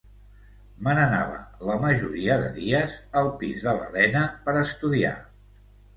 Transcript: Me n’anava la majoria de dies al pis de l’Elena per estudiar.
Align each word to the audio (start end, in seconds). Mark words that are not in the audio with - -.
Me 0.85 0.93
n’anava 0.99 1.67
la 1.69 1.75
majoria 1.83 2.39
de 2.45 2.49
dies 2.57 2.97
al 3.21 3.29
pis 3.43 3.67
de 3.69 3.75
l’Elena 3.79 4.25
per 4.49 4.57
estudiar. 4.67 5.17